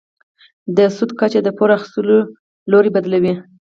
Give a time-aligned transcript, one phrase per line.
[0.75, 2.17] د سود کچه د پور اخیستلو
[2.71, 3.33] لوری بدلوي.